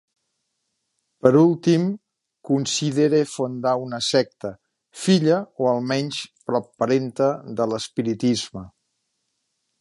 Per 1.25 1.31
últim, 1.41 1.83
considere 2.49 3.19
fundar 3.33 3.73
una 3.83 3.99
secta, 4.07 4.51
filla 5.03 5.37
o 5.59 5.69
almenys 5.73 6.23
propparenta 6.53 7.29
de 7.61 7.69
l'espiritisme. 7.75 8.67